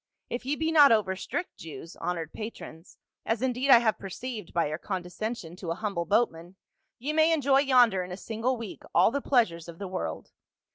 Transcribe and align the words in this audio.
If 0.31 0.47
ye 0.47 0.55
be 0.55 0.71
not 0.71 0.91
over 0.91 1.15
strict 1.15 1.57
Jews, 1.57 1.95
honored 1.97 2.33
patrons— 2.33 2.97
as 3.23 3.43
indeed 3.43 3.69
I 3.69 3.77
have 3.77 3.99
perceived 3.99 4.51
by 4.51 4.65
your 4.67 4.79
condescension 4.79 5.55
to 5.57 5.69
a 5.69 5.75
humble 5.75 6.05
boatman, 6.05 6.55
ye 6.97 7.13
may 7.13 7.31
enjoy 7.31 7.59
yonder 7.59 8.03
in 8.03 8.11
a 8.11 8.17
single 8.17 8.57
week 8.57 8.81
all 8.95 9.11
the 9.11 9.21
pleasures 9.21 9.67
of 9.67 9.77
the 9.77 9.87
world. 9.87 10.31